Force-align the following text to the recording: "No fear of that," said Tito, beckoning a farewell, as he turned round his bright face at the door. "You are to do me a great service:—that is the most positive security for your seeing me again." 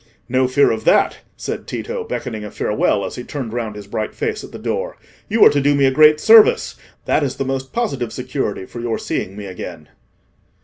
"No 0.27 0.47
fear 0.47 0.71
of 0.71 0.83
that," 0.85 1.19
said 1.37 1.67
Tito, 1.67 2.03
beckoning 2.03 2.43
a 2.43 2.49
farewell, 2.49 3.05
as 3.05 3.17
he 3.17 3.23
turned 3.23 3.53
round 3.53 3.75
his 3.75 3.85
bright 3.85 4.15
face 4.15 4.43
at 4.43 4.51
the 4.51 4.57
door. 4.57 4.97
"You 5.29 5.45
are 5.45 5.49
to 5.51 5.61
do 5.61 5.75
me 5.75 5.85
a 5.85 5.91
great 5.91 6.19
service:—that 6.19 7.21
is 7.23 7.35
the 7.35 7.45
most 7.45 7.71
positive 7.71 8.11
security 8.11 8.65
for 8.65 8.79
your 8.79 8.97
seeing 8.97 9.35
me 9.37 9.45
again." 9.45 9.89